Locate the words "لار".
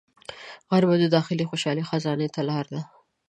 2.49-2.65